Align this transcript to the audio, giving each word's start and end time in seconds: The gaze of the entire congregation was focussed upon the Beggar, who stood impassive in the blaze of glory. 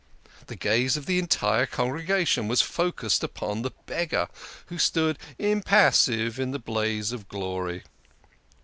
The 0.47 0.55
gaze 0.55 0.97
of 0.97 1.05
the 1.05 1.19
entire 1.19 1.67
congregation 1.67 2.47
was 2.47 2.59
focussed 2.63 3.23
upon 3.23 3.61
the 3.61 3.69
Beggar, 3.85 4.29
who 4.65 4.79
stood 4.79 5.19
impassive 5.37 6.39
in 6.39 6.49
the 6.49 6.57
blaze 6.57 7.11
of 7.11 7.27
glory. 7.27 7.83